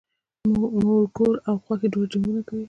مږور 0.95 1.35
او 1.49 1.55
خواښې 1.63 1.87
دواړه 1.91 2.09
جنګونه 2.11 2.41
کوي 2.47 2.59